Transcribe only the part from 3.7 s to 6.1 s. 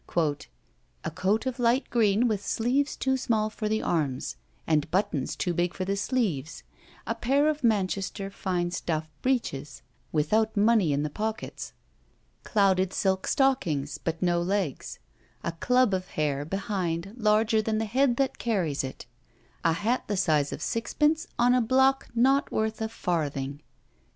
arms, and buttons too big for the